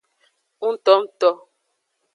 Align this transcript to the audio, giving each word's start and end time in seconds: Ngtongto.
Ngtongto. 0.67 1.29